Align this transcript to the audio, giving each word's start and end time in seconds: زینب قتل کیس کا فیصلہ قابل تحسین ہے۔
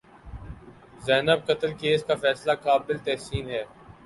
زینب 1.05 1.39
قتل 1.47 1.71
کیس 1.81 2.01
کا 2.07 2.15
فیصلہ 2.23 2.53
قابل 2.65 2.97
تحسین 3.05 3.45
ہے۔ 3.49 3.63